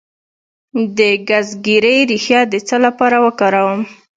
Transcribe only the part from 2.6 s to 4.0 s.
څه لپاره وکاروم؟